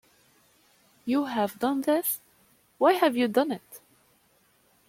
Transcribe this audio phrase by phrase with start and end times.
[1.05, 2.21] You have done this?
[2.79, 3.81] Why have you done it?